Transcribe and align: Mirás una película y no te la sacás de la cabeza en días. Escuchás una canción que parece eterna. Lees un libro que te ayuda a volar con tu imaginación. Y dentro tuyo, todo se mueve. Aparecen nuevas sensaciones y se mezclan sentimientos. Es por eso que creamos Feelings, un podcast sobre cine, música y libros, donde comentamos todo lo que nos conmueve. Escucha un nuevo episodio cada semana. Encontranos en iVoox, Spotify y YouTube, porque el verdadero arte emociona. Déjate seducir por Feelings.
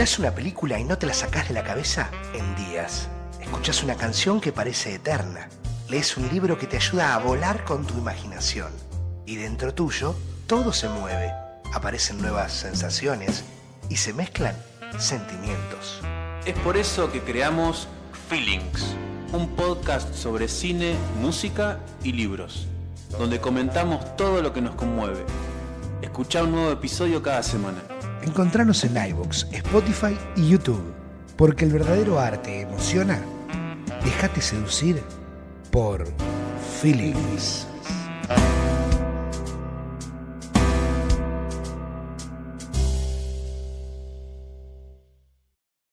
Mirás 0.00 0.18
una 0.18 0.34
película 0.34 0.80
y 0.80 0.84
no 0.84 0.96
te 0.96 1.04
la 1.04 1.12
sacás 1.12 1.48
de 1.48 1.52
la 1.52 1.62
cabeza 1.62 2.10
en 2.32 2.56
días. 2.56 3.06
Escuchás 3.38 3.82
una 3.82 3.96
canción 3.96 4.40
que 4.40 4.50
parece 4.50 4.94
eterna. 4.94 5.50
Lees 5.90 6.16
un 6.16 6.26
libro 6.30 6.58
que 6.58 6.66
te 6.66 6.78
ayuda 6.78 7.14
a 7.14 7.18
volar 7.18 7.66
con 7.66 7.84
tu 7.84 7.98
imaginación. 7.98 8.72
Y 9.26 9.36
dentro 9.36 9.74
tuyo, 9.74 10.16
todo 10.46 10.72
se 10.72 10.88
mueve. 10.88 11.30
Aparecen 11.74 12.16
nuevas 12.16 12.50
sensaciones 12.50 13.44
y 13.90 13.96
se 13.96 14.14
mezclan 14.14 14.56
sentimientos. 14.98 16.00
Es 16.46 16.58
por 16.60 16.78
eso 16.78 17.12
que 17.12 17.20
creamos 17.20 17.86
Feelings, 18.30 18.96
un 19.34 19.54
podcast 19.54 20.14
sobre 20.14 20.48
cine, 20.48 20.94
música 21.20 21.78
y 22.02 22.12
libros, 22.12 22.68
donde 23.18 23.38
comentamos 23.38 24.16
todo 24.16 24.40
lo 24.40 24.54
que 24.54 24.62
nos 24.62 24.76
conmueve. 24.76 25.26
Escucha 26.00 26.42
un 26.42 26.52
nuevo 26.52 26.72
episodio 26.72 27.22
cada 27.22 27.42
semana. 27.42 27.99
Encontranos 28.22 28.84
en 28.84 28.96
iVoox, 28.96 29.46
Spotify 29.52 30.16
y 30.36 30.48
YouTube, 30.48 30.92
porque 31.36 31.64
el 31.64 31.72
verdadero 31.72 32.18
arte 32.18 32.60
emociona. 32.60 33.18
Déjate 34.04 34.40
seducir 34.40 35.02
por 35.70 36.06
Feelings. 36.80 37.69